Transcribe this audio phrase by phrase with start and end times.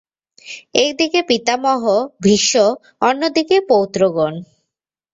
[0.75, 1.83] একদিকে পিতামহ
[2.23, 2.55] ভীষ্ম,
[3.01, 4.33] অন্যদিকে পৌত্রগণ।